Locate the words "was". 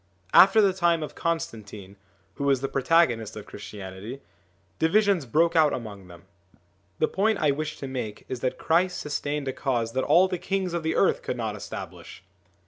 2.45-2.61